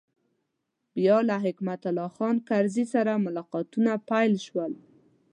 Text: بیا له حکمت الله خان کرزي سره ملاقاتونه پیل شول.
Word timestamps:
بیا 0.95 1.17
له 1.29 1.35
حکمت 1.45 1.81
الله 1.89 2.09
خان 2.15 2.35
کرزي 2.49 2.85
سره 2.93 3.23
ملاقاتونه 3.25 3.91
پیل 4.09 4.33
شول. 4.45 4.73